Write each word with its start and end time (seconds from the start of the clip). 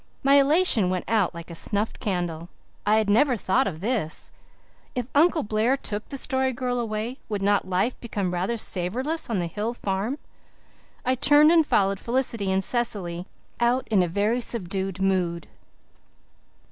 My 0.23 0.39
elation 0.39 0.89
went 0.89 1.05
out 1.07 1.35
like 1.35 1.51
a 1.51 1.53
snuffed 1.53 1.99
candle. 1.99 2.49
I 2.87 2.97
had 2.97 3.07
never 3.07 3.37
thought 3.37 3.67
of 3.67 3.81
this. 3.81 4.31
If 4.95 5.07
Uncle 5.13 5.43
Blair 5.43 5.77
took 5.77 6.09
the 6.09 6.17
Story 6.17 6.53
Girl 6.53 6.79
away 6.79 7.19
would 7.29 7.43
not 7.43 7.69
life 7.69 8.01
become 8.01 8.33
rather 8.33 8.57
savourless 8.57 9.29
on 9.29 9.37
the 9.37 9.45
hill 9.45 9.75
farm? 9.75 10.17
I 11.05 11.13
turned 11.13 11.51
and 11.51 11.63
followed 11.63 11.99
Felicity 11.99 12.51
and 12.51 12.63
Cecily 12.63 13.27
out 13.59 13.87
in 13.89 14.01
a 14.01 14.07
very 14.07 14.41
subdued 14.41 14.99
mood. 15.03 15.45